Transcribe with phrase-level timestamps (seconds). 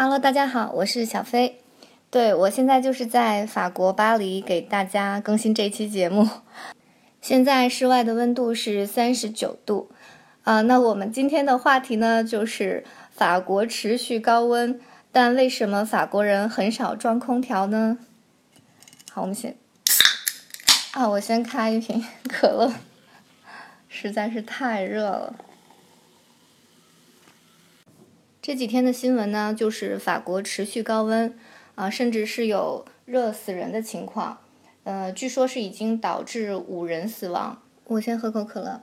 [0.00, 1.60] Hello，大家好，我是小飞。
[2.08, 6.28] 对我现在就是在法国巴黎给大家更新这期节目。
[7.20, 9.90] 现在室外的温度是三十九度。
[10.44, 14.80] 啊，那我们今天的话题呢，就是法国持续高温，
[15.10, 17.98] 但为什么法国人很少装空调呢？
[19.10, 19.56] 好，我们先
[20.92, 22.72] 啊，我先开一瓶 可乐，
[23.88, 25.34] 实在是太热了。
[28.48, 31.36] 这几天的新闻呢，就是法国持续高温，
[31.74, 34.38] 啊，甚至是有热死人的情况，
[34.84, 37.60] 呃，据说是已经导致五人死亡。
[37.84, 38.80] 我先喝口可乐。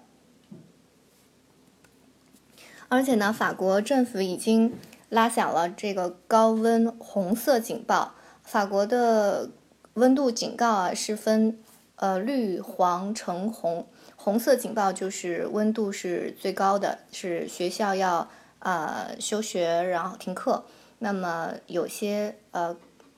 [2.90, 4.72] 而且呢，法国政府已经
[5.10, 8.14] 拉响了这个高温红色警报。
[8.44, 9.50] 法国的
[9.96, 11.58] 温度警告啊是分
[11.96, 13.88] 呃绿、黄、橙、红。
[14.16, 18.30] 红色警报就是温度是最高的，是学校要
[18.60, 20.66] 呃休学，然后停课。
[21.00, 22.76] 那么有些呃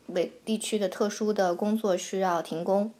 [0.07, 2.91] 为地区的特殊的工作需要停工。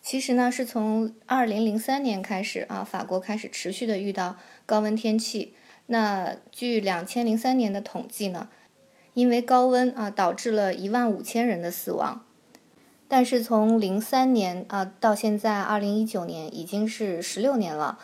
[0.00, 5.54] 其实呢，是从二零零三年开始啊，法国开始持续的遇到高温天气。
[5.86, 8.48] 那据两千零三年的统计呢，
[9.14, 12.24] 因为高温啊，导致了一万五千人的死亡。
[13.08, 17.98] 但是从零三年啊到现在二零一九年，已经是十六年了，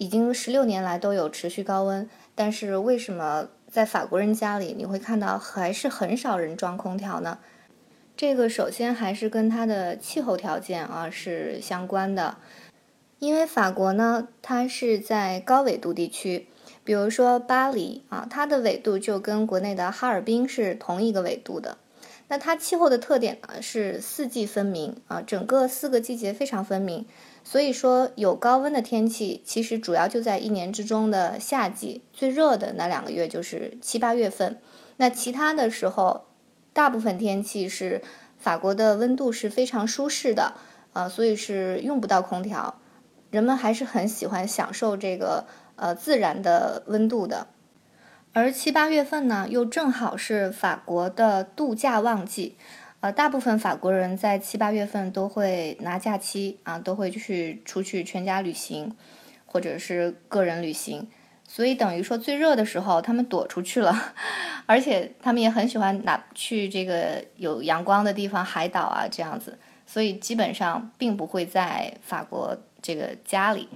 [0.00, 2.08] 已经十六年来都有持续高温。
[2.34, 7.38] 但是为什么在法国人家里你会看到还是很少人装空调呢？
[8.16, 12.38] 这个首先还是跟它的气候条件啊是相关的，
[13.18, 16.46] 因为法国呢，它是在高纬度地区，
[16.82, 21.76] 比如说巴黎啊，它的纬度就跟国内的哈尔滨是同一个纬度的。
[22.28, 27.04] 那它气候的特点呢是四季分明啊，整个四个季节非常分明，
[27.44, 34.58] 所以说有高温的天气，其实主要就在一年之中的夏季，最热的那两个月就是七八月份，
[34.96, 36.26] 那其他的时候。
[36.72, 38.00] 大部分天气是
[38.38, 40.54] 法国的温度是非常舒适的，
[40.92, 42.80] 呃，所以是用不到空调，
[43.28, 47.48] 人们还是很喜欢享受这个呃自然的温度的。
[48.32, 52.56] 而七八月份呢，又正好是法国的度假旺季，
[53.00, 58.94] 呃，大部分法国人在七八月份都会拿假期啊，都会去出去全家旅行，
[59.46, 61.08] 或者是个人旅行。
[61.48, 64.12] 所以等于说最热的时候，他们躲出去了，
[64.66, 69.58] 而且他们也很喜欢拿去这个有阳光的地方，海岛啊这样子。
[69.86, 73.68] 所以基本上并不会在法国这个家里。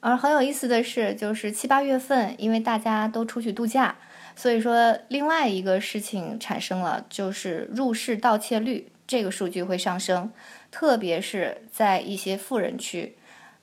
[0.00, 3.96] 而很有意思的是，就是七八月份，因为大家都出去度假，
[4.36, 10.30] 所以说另外一个事情产生了，就是入室盗窃率这个数据会上升，
[10.70, 13.16] 特别是在一些富人区。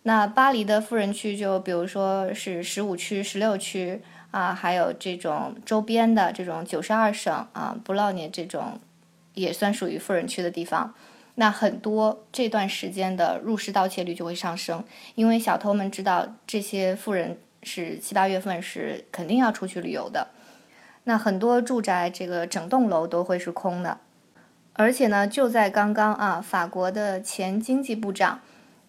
[0.03, 8.79] 那巴黎的富人区，就比如说是十五区、十六区啊，还有这种周边的这种九十二省啊，布劳涅这种
[9.35, 10.95] 也算属于富人区的地方。
[11.35, 14.83] 那很多这段时间的入室盗窃率就会上升，
[15.15, 20.27] 因为小偷们知道这些富人是七八月份是肯定要出去旅游的。
[21.11, 23.97] 那很多住宅这个整栋楼都会是空的，
[24.71, 28.39] 而且呢，就在刚刚啊，法国的前经济部长。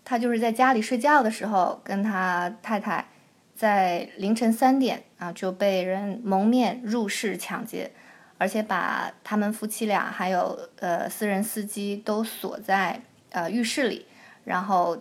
[0.04, 3.08] 他就是在家里睡觉的时候，跟他太太
[3.56, 7.90] 在凌晨三点啊就被人蒙面入室抢劫，
[8.38, 14.06] 而且把他们夫妻俩还有呃私人司机都锁在呃浴室里，
[14.44, 14.96] 然后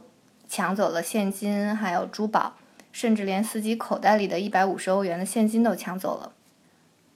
[0.47, 2.55] 抢走了现金还有珠宝，
[2.91, 6.31] 甚至连司机口袋里的一百五十欧元的现金都抢走了。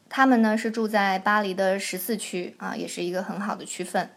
[0.09, 4.09] 他们呢是住在巴黎的十四区啊，也是一个很好的区分。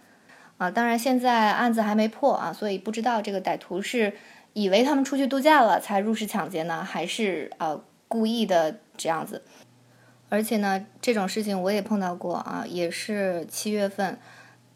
[0.59, 4.13] 啊，当然现在案子还没破啊，所以不知道这个歹徒是
[4.53, 9.43] 以为他们出去度假了才入室抢劫呢，还是呃故意的这样子。
[10.29, 14.19] 而且呢，这种事情我也碰到过啊，也是七月份。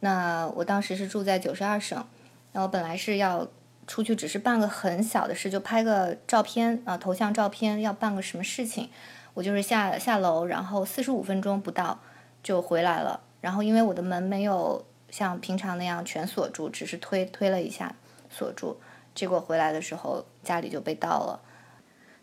[0.01, 2.07] 那我当时是住在九十二省，
[2.53, 3.49] 那我本来是要
[3.87, 8.89] 出去，只是办个很小的事，就拍个照片啊，头像照片，要办个什么事情，
[9.35, 12.01] 我就是下下楼，然后四十五分钟不到
[12.43, 13.21] 就回来了。
[13.41, 14.85] 然后因为我的门没有。
[15.13, 17.95] 像平常那样全锁住，只是推推了一下
[18.31, 18.81] 锁住，
[19.15, 21.39] 结果回来的时候家里就被盗了。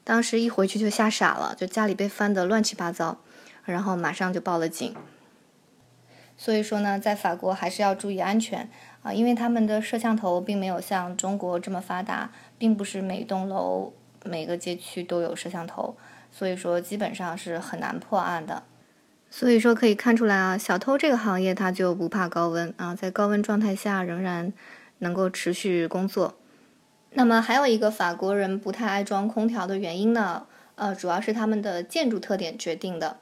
[0.04, 3.20] 当时一回去就吓傻了，就家里被翻得乱七八糟，
[3.64, 4.96] 然后马上就报了警。
[6.36, 8.68] 所以说呢，在法国还是要注意安全
[9.04, 15.96] 啊，因为他们的摄像头并没有像中国这么发达，并不是每栋楼每个街区都有摄像头，
[16.32, 18.64] 所以说基本上是很难破案的。
[19.32, 24.52] 所以说可以看出来啊，小偷这个行业他就不怕高温啊，在高温状态下仍然
[25.00, 26.36] 能够持续工作。
[27.12, 33.18] 那么还有一个法国人不太爱装空调的原因呢，呃，主要是他们的建筑特点决定的。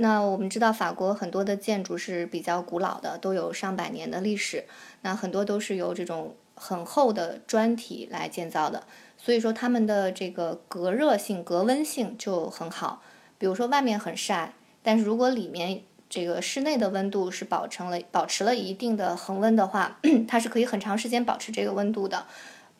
[0.00, 4.64] 那我们知道法国很多的建筑是比较古老的，都有上百年的历史，
[5.02, 8.84] 那很多都是由这种很厚的砖体来建造的，
[9.18, 13.02] 所以说他们的这个隔热性、隔温性就很好。
[13.36, 22.24] 比如说外面很晒，但是如果里面这个室内的温度是保成了保持了一定的恒温的话， 它是可以很长时间保持这个温度的。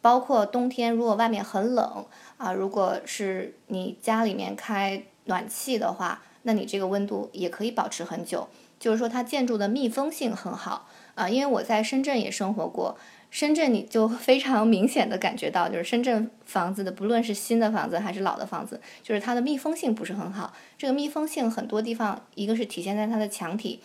[0.00, 2.06] 包括冬天，如果外面很冷
[2.38, 6.22] 啊，如果是你家里面开暖气的话。
[6.42, 8.48] 那你这个温度也可以保持很久，
[8.78, 11.28] 就是说它建筑的密封性很好啊。
[11.28, 12.96] 因为我在深圳也生活过，
[13.30, 20.52] 深圳你就非常明显的感觉到，就是深圳房子的不论是新的房子还是老的房子，就是它的密封性不是很好。
[20.76, 23.80] 这个密封性很多地方，一个是体现在它的墙体，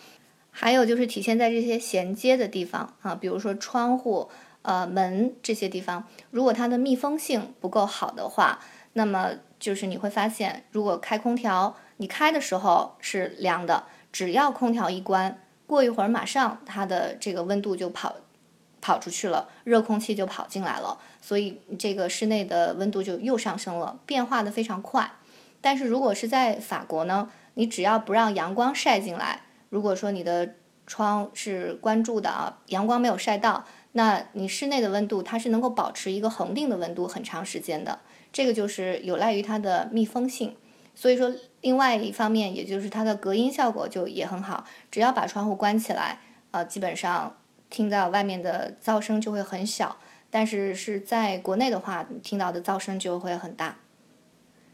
[0.50, 4.30] 还有就是体现在这些衔接的地方啊，比如说窗户、
[4.62, 8.60] 呃门这些地方，如果它的密封性不够好的话，
[8.94, 11.76] 那么就是你会发现，如果开空调。
[11.98, 18.16] 你开的时候是凉的，只要空调一关，过一会儿马上它的这个温度就跑
[18.84, 25.10] 跑出去了，热空气就跑进来了，所以这个室内的温度就又上升了，变化的非常快。
[25.62, 29.40] 但是如果是在法国呢，你只要不让阳光晒进来，
[29.70, 40.54] 如果说你的窗是关住的啊，阳光没有晒到，那你室内的温度它是能够保持一个恒定的温度很长时间的，这个就是有赖于它的密封性。
[40.94, 41.32] 所以说，
[41.62, 44.66] 另外一方面，也就是它的隔音效果就也很好。
[44.90, 46.20] 只要把窗户关起来，
[46.50, 47.34] 呃，基本上
[47.74, 49.96] 听到外面的噪声就会很小。
[50.30, 53.78] 但是是在国内的话，听到的噪声就会很大。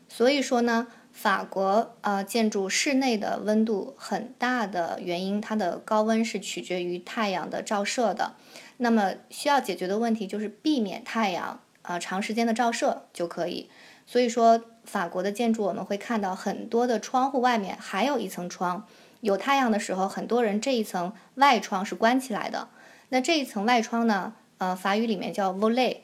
[0.08, 8.34] 所以说呢，法国呃建筑室内的温度很大的原因，它的高温是取决于太阳的照射的。
[8.76, 13.70] 那么需要解决的问题就是避免太阳啊长时间的照射就可以。
[14.06, 14.62] 所以说。
[14.82, 18.88] 法国的建筑，我们会看到很多的窗户外面还有一层窗，
[19.20, 22.68] 有太阳的时候，很多人这一层外窗是关起来的。
[23.10, 25.98] 那这一层外窗呢，呃，法语里面叫 volet，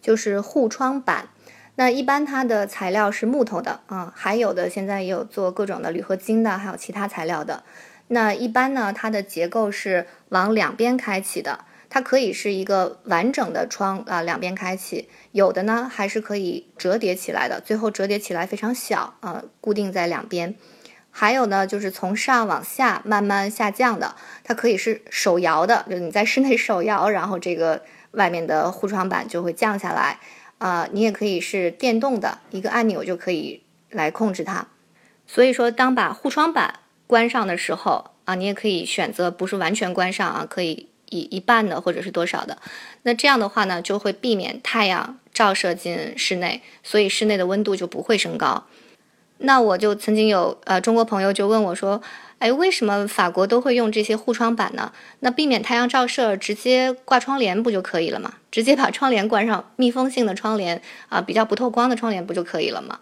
[0.00, 1.28] 就是护窗板。
[1.76, 7.64] 那一般它的材料是木头的啊，还有的现在也有做各种的铝合金的，还有其他材料的。
[8.08, 11.64] 那一般呢，它的结构是往两边开启的。
[11.90, 20.56] 它可以是一个完整的窗啊，两边开启；有的呢还是可以折叠起来的，最后折叠起来非常小啊，固定在两边。
[21.16, 30.18] 还有呢，就是从上往下慢慢下降的，它可以是手摇的，就是你在室内手摇，然后这个外面的护窗板就会降下来
[30.58, 30.88] 啊。
[30.90, 34.66] 你也可以是电动的，一个按钮就可以来控制它。
[35.24, 40.88] 所以说，当把护窗板关上的时候啊，你也可以选择不是完全关上啊，可以。
[41.10, 42.58] 一一半的或者是多少的，
[43.02, 48.66] 那这样的话呢，就会避免太阳照射进室内，所以室内的温度就不会升高。
[49.44, 52.02] 那我就曾经有呃中国朋友就问我说，
[52.38, 54.92] 哎，为什么法国都会用这些护窗板呢？
[55.20, 58.34] 那避免太阳照射，直接挂窗帘不就可以了吗？
[58.50, 63.00] 直接把窗帘关上，密封性的窗帘啊，比较不透光的窗帘不就可以了吗？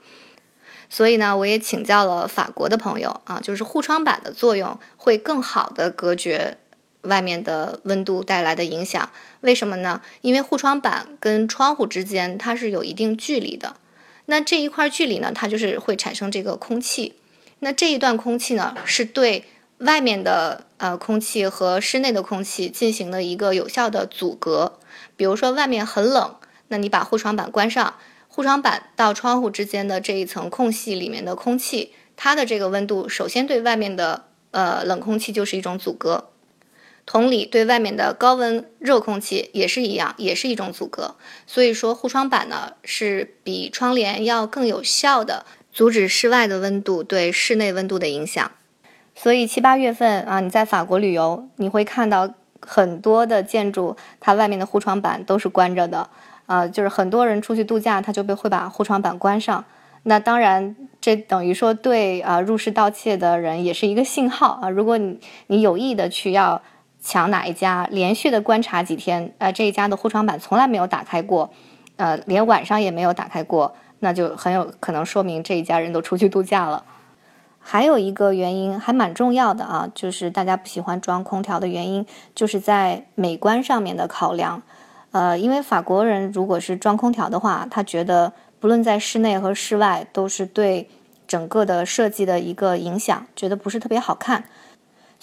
[0.90, 6.58] 所以呢，我也请教了法国的朋友啊，就是护窗板的作用会更好的隔绝。
[7.02, 9.10] 外面的温度带来的影响，
[9.40, 10.00] 为什么呢？
[10.20, 13.74] 因为护窗板跟窗户之间它是有一定距离的，
[14.26, 17.14] 那这一块距离呢，它就是会产生这个空气，
[17.58, 19.44] 那这一段空气呢，是对
[19.78, 24.78] 外面的呃空气和室内的空气进行了一个有效的阻隔。
[25.16, 26.36] 比如说外面很冷，
[26.68, 27.94] 那你把护窗板关上，
[28.28, 36.31] 护窗板到窗户之间的这一层空隙里面的空气，它的这个温度首先对外面的呃冷空气就是一种阻隔。
[37.04, 41.16] 同理，对外面的高温热空气也是一样，也是一种阻隔。
[41.46, 48.52] 所以说，护窗板呢是比窗帘要更有效的阻止室外的温度对室内温度的影响。
[49.16, 56.08] 所以七八月份啊，你在法国旅游，你会看到很多的建筑，它外面的护窗板都是关着的。
[56.46, 59.64] 啊，就是很多人出去度假，他就被会把护窗板关上。
[60.04, 64.70] 那当然，这等于说对啊入室盗窃的人也是一个信号啊。
[64.70, 65.18] 如果你
[65.48, 66.62] 你有意的去要。
[67.02, 67.86] 抢哪一家？
[67.90, 71.50] 连续的观察几天，呃，这一家的护窗板从来没有打开过，
[71.96, 76.84] 呃，连晚上也没有打开过，那就很有可能说明这一家人都出去度假了。
[77.58, 84.62] 还有一个原因还蛮重要的啊，就是大家不喜欢装空调的原因，就是在美观上面的考量。
[85.10, 90.88] 呃，因为法国人如果是装空调的话，他觉得不论在室内和室外都是对
[91.28, 94.44] 整个的设计的一个影响，觉得不是特别好看。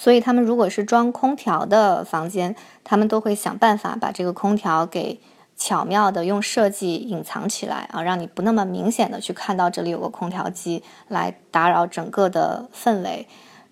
[0.02, 5.20] 所以他们如果是装空调的房间，他们都会想办法把这个空调给
[5.58, 13.28] 巧妙的用设计隐藏起来啊，让你不那么明显的去看到这里有个空调机来打扰整个的氛围。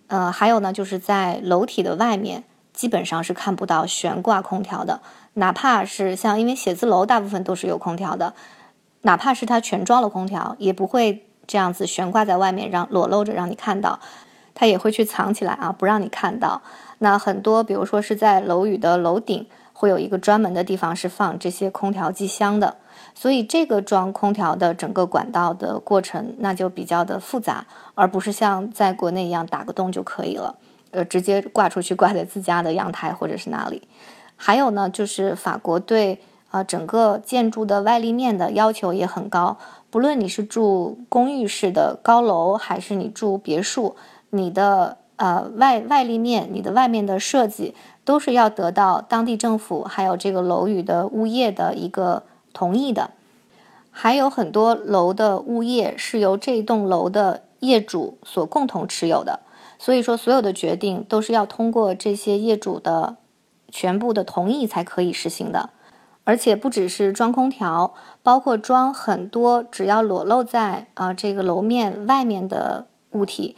[0.07, 2.43] 呃，还有呢，就是在楼体的外面，
[2.73, 4.99] 基本上是看不到悬挂空调的。
[5.35, 8.33] 哪怕是像，因为写字楼大部分都是有空调的，
[9.03, 14.01] 哪怕是它全装了空调，也不会这样子悬挂在外面，让裸露着让你看到，
[14.59, 16.63] 它也会去藏起来啊，不让你看到。
[16.97, 22.77] 那很多，比如说是在楼宇的楼顶，会有一个专门的地方是放这些空调机箱的。
[23.13, 30.55] 所以这个装空调的整个管道的过程，那就比较的复杂，而不是像在国内一样打个洞就可以了，
[30.89, 33.87] 呃，直接挂出去挂在自家的阳台或者是哪里。
[34.35, 39.57] 还有呢，就是法国对啊整个建筑的外立面的要求也很高，
[39.89, 43.95] 不论你是住公寓式的高楼，还是你住别墅，
[44.29, 52.23] 你的呃外外立面，你的外面的设计都是要得到当地政府还有这个楼宇的物业的一个。
[52.53, 53.11] 同意的，
[53.91, 59.41] 还有很多楼的物业是由这栋楼的业主所共同持有的，
[59.77, 63.17] 所以说所有的决定都是要通过这些业主的
[63.69, 65.69] 全部的同意才可以实行的。
[66.23, 67.93] 而且不只是装空调，
[68.23, 73.55] 包括装很多只要裸露在啊这个楼面外面的物体，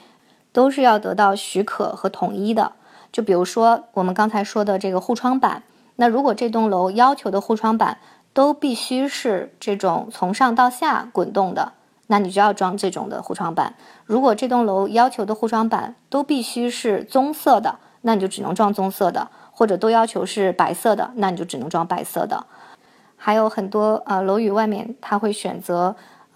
[0.51, 2.74] 都是要得到许可和统一的。
[3.12, 5.63] 就比如说我们刚才说的这个护窗板，
[5.96, 7.98] 那如果这栋楼要求的护窗板。
[8.32, 11.74] 都必须是这种从上到下滚动的，
[12.08, 13.74] 那你就要装这种的护窗板。
[14.06, 22.46] 如果这栋楼要求的护窗板都必须是棕色的，那你就只能装棕色的；或者都要求是白色的，那你就只能装白色的。
[23.18, 25.96] 还有很多呃楼宇外面，他会选择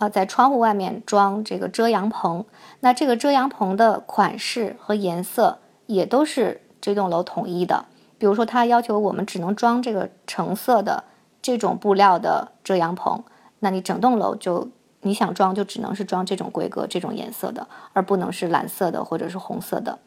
[0.10, 2.46] 在窗户外面装这个遮阳棚，
[2.80, 7.86] 那这个遮阳棚的款式和颜色也都是这栋楼统一的。
[8.18, 11.04] 比如说，他要求我们只能装这个橙色的。
[11.46, 13.22] 这种布料的遮阳棚，
[13.60, 14.70] 那你整栋楼就
[15.02, 20.00] 你想装就只能是装这种规格、这种颜色的，而不能是蓝色的或者是红色的。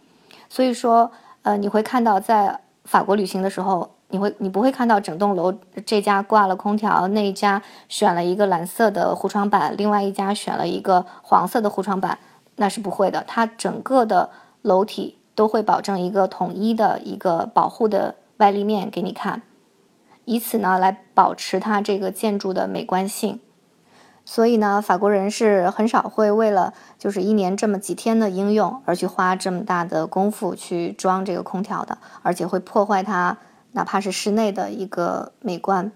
[0.49, 1.13] 所以说，
[1.43, 5.53] 呃，你会看到在法国旅行的时候，你会你不会看到整栋楼
[5.85, 12.19] 这家挂了空调，那一家选了一个蓝色的护窗板，另外一家选了一个黄色的护窗板，
[12.57, 13.25] 那是不会的。
[13.27, 14.31] 它整个的
[14.63, 19.43] 楼体都会保证一个统一的一个保护的外立面给你看。
[20.25, 23.41] 以此呢来保持它这个建筑的美观性，
[24.25, 33.39] 所以呢，法国人是很少会为了就是一年这么几天的应用而去花这么大的功夫去装这个空调的，而且会破坏它
[33.77, 35.93] 哪怕是室内的一个美观。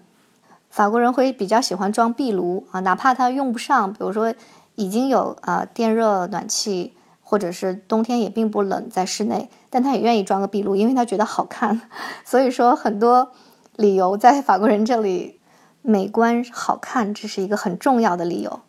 [0.69, 4.33] 法国人会比较喜欢装壁炉啊，哪怕他用不上，比如说
[4.75, 11.81] 已经有啊电热暖气，或者是冬天也并不冷在室内，但他也愿意装个壁炉，因为他觉得好看。
[12.23, 13.31] 所以说很多。
[13.77, 15.39] 理由在法国人这里，
[15.81, 18.59] 美观好看，这是一个很重要的理由。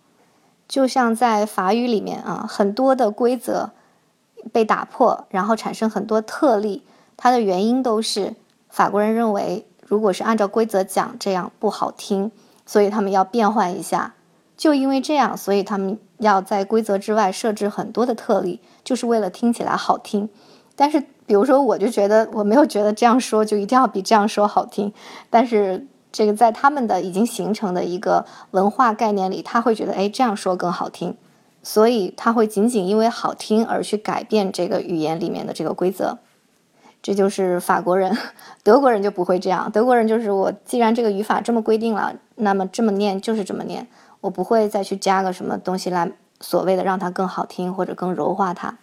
[0.69, 3.73] 就像在法语里面啊，很多的规则
[4.53, 8.37] 被打破，然后产生很多特例，它的原因都是
[8.73, 12.33] 法国人认为，如果是按照规则讲，这样不好听，
[12.67, 14.15] 所以他们要变换一下。
[14.57, 20.29] 就因为这样，所以他们要在规则之外设置很多的特例，就是为了听起来好听。
[20.75, 21.05] 但是。
[21.25, 24.93] 比如说，我就觉得我没有觉得这样说就一定要比这样说好听，
[25.31, 31.17] 但是这个在他们的已经形成的一个文化概念里，他会觉得哎这样说更好听，
[31.63, 36.19] 所以他会仅仅因为好听而去改变这个语言里面的这个规则。
[37.03, 38.17] 这就是法国人，
[38.63, 39.71] 德国人就不会这样。
[39.71, 43.87] 德国人就是我既然这个语法这么规定了，那么这么念就是这么念，
[44.23, 48.79] 我不会再去加个什么东西来所谓的让它更好听或者更柔化它。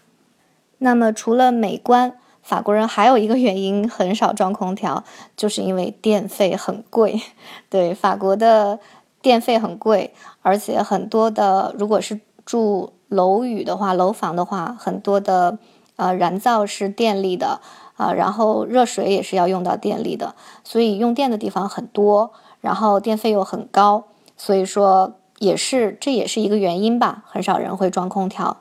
[0.77, 2.13] 那么除了美观。
[2.41, 5.03] 法国人还有一个原因很少装空调，
[5.35, 7.21] 就是因为电费很贵。
[7.69, 8.79] 对，法国的
[9.21, 15.59] 电费很贵，而且很多的，如果是住楼宇的话，楼房的话，很多的
[15.97, 17.59] 呃燃灶是电力的
[17.99, 24.05] 啊，然后热水也是要用到电力的，所以用电的地方很多，然后电费又很高，
[24.37, 28.55] 所以说也是这也是一个原因吧，很少人会装空调。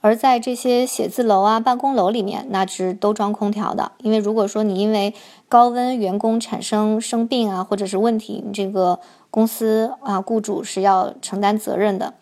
[0.00, 3.92] 而在这些写字楼啊、办公楼里面，那是都装空调的。
[3.98, 5.14] 因为如果说你因为
[5.48, 8.98] 高温，员工产生生病啊，或者是问题，你这个
[9.30, 12.14] 公司啊、雇主是要承担责任的。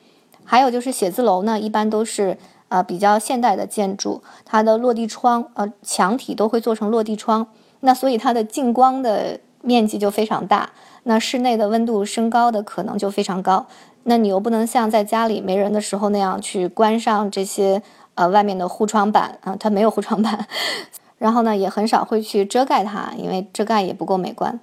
[0.44, 7.46] 还有就是写字楼呢，一般都是呃比较现代的建筑，它的落地窗呃墙体都会做成落地窗，
[7.80, 10.70] 那所以它的进光的面积就非常大，
[11.04, 13.66] 那室内的温度升高的可能就非常高。
[14.04, 17.82] 那你又不能像在家里没人的时候那样去关上这些
[18.14, 20.46] 呃外面的护窗板啊，它没有护窗板，
[21.18, 24.60] 然后呢也很少会去遮盖它，因为遮盖也不够美观，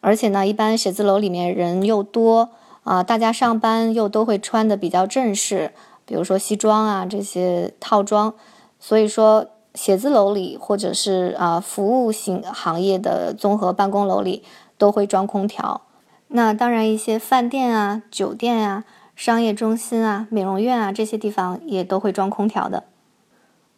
[0.00, 2.50] 而且呢一般写字楼里面人又多
[2.84, 5.72] 啊，大家上班又都会穿的比较正式，
[6.06, 8.34] 比如说西装啊这些套装，
[8.78, 14.42] 所以说写字楼里，或者是啊服务型行业的综合办公楼里
[14.76, 15.82] 都会装空调。
[16.28, 18.84] 那当然，一些饭店啊、酒店啊、
[19.16, 22.84] 商业中心啊、美容院啊这些地方也都会装空调的。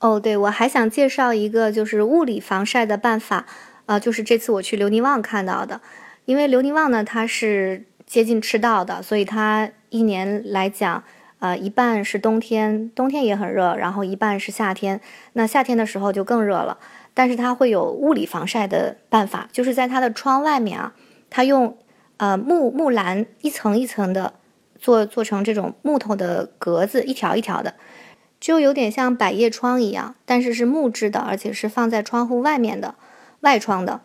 [0.01, 3.47] 哦，对，我还想介绍一个就是物理防晒的办法，
[3.87, 5.81] 啊，就是这次我去留尼旺看到的。
[6.25, 11.05] 因为留尼旺呢，它是接近赤道的，所以它一年来讲。
[11.39, 14.99] 呃，一半是冬天，冬天也很热，然后一半是夏天。
[15.35, 16.79] 那夏天的时候就更热了，
[17.13, 20.95] 但是它会有物理防晒的办法，就是在它的窗外面啊，
[21.29, 21.77] 它用
[22.17, 24.33] 呃木木栏一层一层的
[24.79, 27.75] 做做成这种木头的格子，一条一条的，
[28.41, 32.95] 就有点像百叶窗一样，但是是木质的，而且是放在窗户外面的
[33.41, 34.01] 外窗的。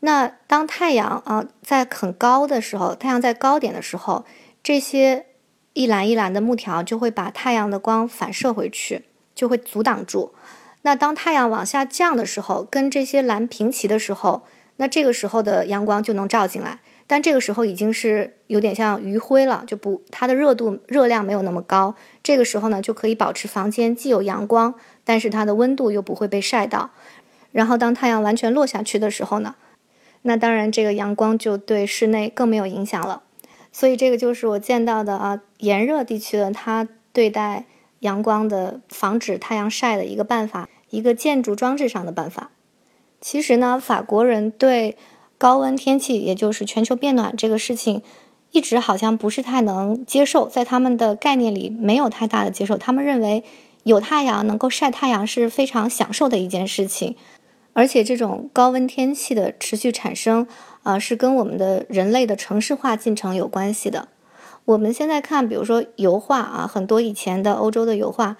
[0.00, 4.24] 那当太阳啊在很高的时候，太阳在高点的时候，
[4.64, 5.26] 这些。
[5.74, 10.32] 一栏一栏的木条就会把太阳的光反射回去，就会阻挡住。
[10.82, 14.42] 那当太阳往下降的时候，跟这些栏平齐的时候，
[14.76, 16.80] 那这个时候的阳光就能照进来。
[17.06, 21.94] 但这个时候已经是有点像余晖了，就不它的热度热量没有那么高。
[22.22, 24.74] 这个时候呢，就可以保持房间既有阳光，
[25.04, 26.90] 但是它的温度又不会被晒到。
[27.50, 29.56] 然后当太阳完全落下去的时候呢，
[30.22, 33.22] 那当然这个阳光就对室内更没有影响了。
[33.70, 37.66] 所以这个就是我见到的啊，炎热地区的它对待
[38.00, 42.50] 阳光的防止太阳晒的一个办法，一个建筑装置上的办法。
[43.20, 44.96] 其实呢，法国人对
[45.38, 48.02] 高温天气，也就是全球变暖这个事情，
[48.50, 52.76] 一直好像不是太能接受，在他们的概念里没有太大的接受。
[52.76, 53.44] 他们认为
[53.84, 57.14] 有太阳能够晒太阳是非常享受的一件事情，
[57.72, 60.48] 而且这种高温天气的持续产生。
[60.82, 64.08] 啊，是跟我们的人类的城市化进程有关系的。
[64.64, 68.36] 我们现在看，比如说油画啊，很多以前的欧洲的油画，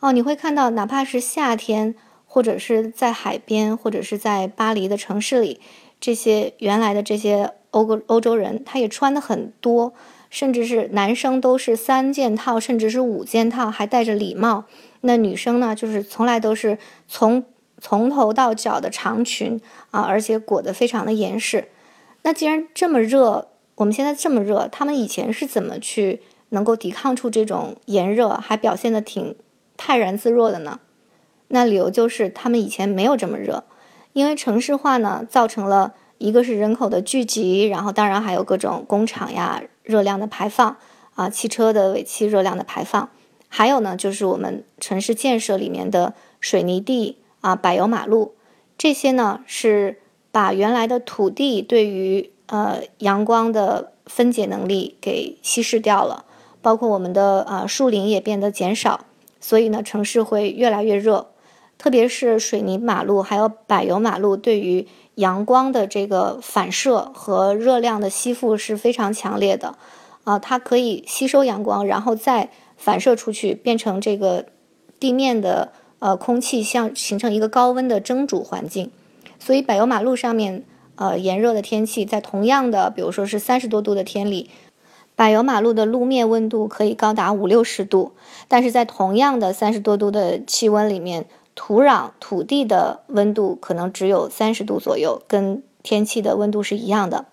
[0.00, 1.94] 哦，你会看到，哪怕是夏天，
[2.26, 5.60] 或者是在海边，或者是在巴黎的城市里，
[6.00, 9.92] 这些原来的这些欧欧欧洲人，他也穿的很多，
[10.30, 14.64] 甚至是男生都是三件套，甚至是五件套，还戴着礼帽。
[15.00, 17.44] 那女生呢，就是从来都是从
[17.80, 19.60] 从头到脚的长裙
[19.90, 21.68] 啊，而且裹得非常的严实。
[22.22, 29.34] 那既然这么热，我们现在这么热，他们以前是怎么去能够抵抗住这种炎热，还表现的挺
[29.76, 30.80] 泰然自若的呢？
[31.48, 33.64] 那理由就是他们以前没有这么热，
[34.12, 40.76] 因为城市化呢，造成了一个是人口的聚集，然后当然还有各种工厂呀热量的排放
[41.14, 43.10] 啊，汽车的尾气热量的排放，
[43.48, 48.34] 还有呢就是我们城市建设里面的水泥地啊、柏油马路，
[48.78, 50.00] 这些呢是。
[50.34, 56.24] 把原来的土地对于呃阳光的分解能力给稀释掉了，
[56.60, 59.06] 包括我们的啊树林也变得减少，
[59.40, 61.28] 所以呢城市会越来越热，
[61.78, 69.76] 特别是水泥马路还有柏油马路对于阳光的这个反射和热量的吸附是非常强烈的，
[70.24, 74.46] 啊它可以吸收阳光，然后再反射出去，变成这个
[74.98, 78.90] 地面的呃空气像形成一个高温的蒸煮环境。
[79.38, 80.64] 所以柏油马路上面，
[80.96, 84.50] 呃，炎热的天气，在同样的，比如说是三十多度的天里，
[85.16, 88.12] 柏油马路的路面温度可以高达五六十度，
[88.48, 97.26] 但是在同样的三十多度的气温里面，土壤、土地的温度可能只有三十度左右，跟天气的温度是一样的。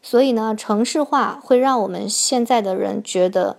[0.00, 3.58] 所以呢，城市化会让我们现在的人觉得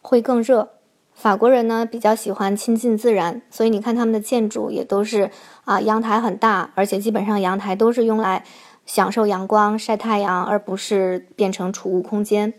[0.00, 0.70] 会更热。
[1.12, 5.30] 法国人呢比较喜欢亲近自然，所以你看他们的建筑也都是
[5.64, 8.44] 啊阳台很大，而且基本上阳台都是用来
[8.86, 12.54] 享受阳光、晒太阳，而不是变成储物空间。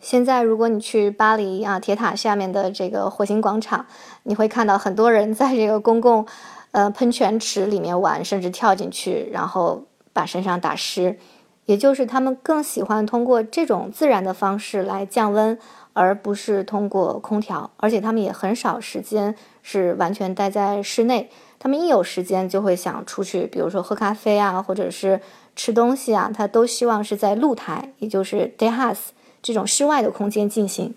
[0.00, 3.86] 现在如果你去巴黎啊铁塔下面的这个火星广场，
[4.24, 6.26] 你会看到很多人在这个公共
[6.72, 11.18] 呃喷泉池里面玩，甚至跳进去，然后把身上打湿。
[11.66, 15.58] 也就是他们更喜欢通过这种自然的方式来降温。
[15.94, 21.28] 而不是通过空调，而且他们也很少时间是完全待在室内。
[21.58, 25.20] 他们一有时间就会想出去，比如说喝咖啡啊，或者是
[25.54, 29.08] 吃东西啊，他都希望是在露台，也就是 da house
[29.42, 30.94] 这种室外的空间进行。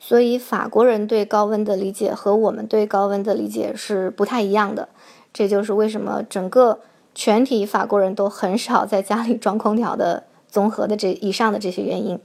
[0.00, 4.88] 所以法国人对高温的理解和我们对高温的理解是不太一样的。
[5.32, 6.80] 这就是为什么整个
[7.14, 12.18] 全体法国人都很少在家里装空调的综合的这以上的这些原因。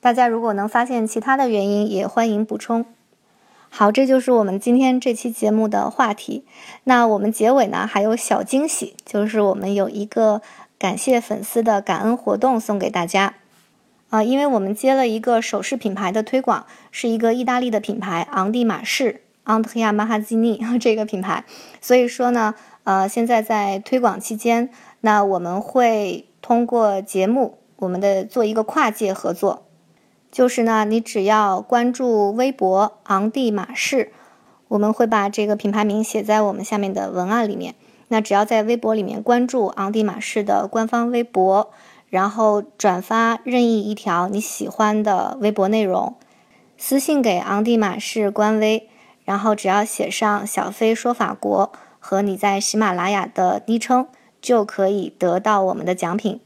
[0.00, 2.86] 大家如果能发现其他的原因，也欢迎补充。
[3.68, 6.44] 好，这就是我们今天这期节目的话题。
[6.84, 10.40] 那我们结尾呢还有小惊喜，就是我们有一个
[10.80, 13.34] 感谢粉丝的感恩活动送给大家。
[14.08, 21.44] 啊，因为我们接了一个首饰品牌的推广，是一个意大利的品牌昂蒂马仕 （Andrea m a h a z i n i 这个品牌，
[21.82, 24.70] 所以说呢，呃，现在在推广期间，
[25.02, 29.66] 那我们会通过节目，我们的做一个跨界合作，
[30.32, 34.10] 就是呢，你只要关注微博昂蒂马仕，
[34.68, 37.74] 我们会把这个品牌名写在我们下面的文案里面。
[38.12, 41.70] 那只要在微博里面关注昂蒂马仕的官方微博，
[42.08, 46.16] 然后转发任意一条你喜欢的微博内容，
[46.76, 48.88] 私信给昂蒂马仕官微，
[49.24, 51.70] 然后只要写上“小飞说法国”
[52.00, 54.08] 和你在喜马拉雅的昵称，
[54.42, 56.40] 就可以得到我们的奖品。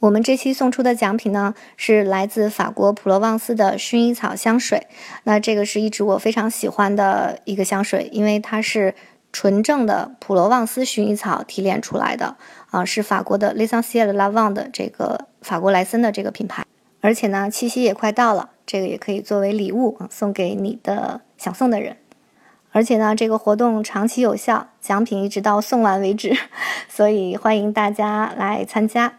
[0.00, 4.88] 我们这期送出的奖品呢，是来自法国普罗旺斯的薰衣草香水。
[5.22, 8.94] 那这个是一直我非常喜欢的一个香水，因为它是。
[9.32, 12.36] 纯正的普罗旺斯薰衣草提炼出来的
[12.70, 16.64] 啊，是法国的 L'Essentiel Lavande 的这个法国莱森的这个品牌，
[17.00, 21.96] 而且呢，七夕也快到了，这个也可以作为礼物啊送给你的想送的人，
[22.72, 26.36] 而且呢，这个活动长期有效，奖品一直到送完为止，
[26.88, 29.14] 所以欢迎大家来参加。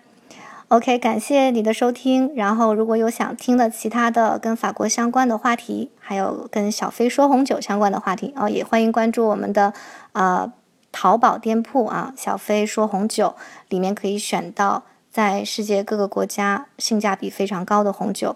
[0.73, 2.33] OK，感谢你的收听。
[2.33, 9.71] 然后，如果有想听的其他的跟法国相关的话题，还有跟小飞说红酒相关的话题，哦，也欢迎关注我们的
[10.13, 10.51] 啊
[10.91, 13.35] 淘宝店铺啊，小飞说红酒
[13.69, 14.81] 里面可以选到
[15.11, 18.35] 在世界各个国家性价比非常高的红酒。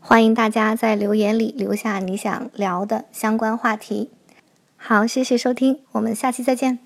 [0.00, 4.10] 欢迎大家在留言里留下你想聊的相关话题。
[4.78, 6.83] 好，谢谢收听，我们下期再见。